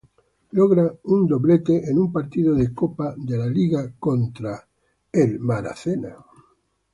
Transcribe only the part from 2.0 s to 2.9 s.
partido de